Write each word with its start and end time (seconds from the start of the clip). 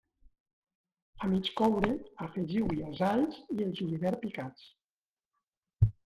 A 1.25 1.27
mig 1.33 1.49
coure, 1.59 1.91
afegiu-hi 2.27 2.79
els 2.87 3.01
alls 3.09 3.37
i 3.57 3.57
el 3.65 3.75
julivert 3.81 4.21
picats. 4.23 4.65